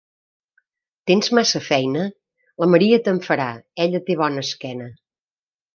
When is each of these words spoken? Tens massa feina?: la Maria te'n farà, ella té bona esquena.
Tens 1.11 1.29
massa 1.39 1.61
feina?: 1.67 2.07
la 2.65 2.71
Maria 2.75 3.01
te'n 3.09 3.23
farà, 3.29 3.49
ella 3.87 4.05
té 4.09 4.21
bona 4.25 4.47
esquena. 4.49 4.95